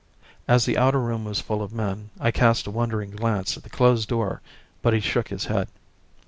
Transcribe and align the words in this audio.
."As 0.47 0.65
the 0.65 0.79
outer 0.79 0.99
room 0.99 1.25
was 1.25 1.41
full 1.41 1.61
of 1.61 1.71
men 1.71 2.09
I 2.19 2.31
cast 2.31 2.65
a 2.65 2.71
wondering 2.71 3.11
glance 3.11 3.55
at 3.55 3.61
the 3.61 3.69
closed 3.69 4.09
door 4.09 4.41
but 4.81 4.93
he 4.95 4.99
shook 4.99 5.27
his 5.27 5.45
head. 5.45 5.67